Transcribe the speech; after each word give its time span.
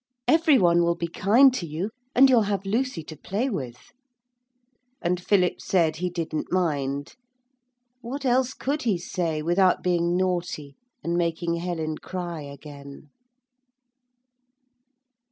'Every 0.27 0.57
one 0.57 0.81
will 0.81 0.95
be 0.95 1.07
kind 1.07 1.53
to 1.53 1.67
you, 1.67 1.91
and 2.15 2.27
you'll 2.27 2.49
have 2.49 2.65
Lucy 2.65 3.03
to 3.03 3.15
play 3.15 3.51
with.' 3.51 3.91
And 4.99 5.21
Philip 5.23 5.61
said 5.61 5.97
he 5.97 6.09
didn't 6.09 6.51
mind. 6.51 7.15
What 8.01 8.25
else 8.25 8.55
could 8.55 8.81
he 8.81 8.97
say, 8.97 9.43
without 9.43 9.83
being 9.83 10.17
naughty 10.17 10.75
and 11.03 11.15
making 11.15 11.57
Helen 11.57 11.99
cry 11.99 12.41
again? 12.41 13.11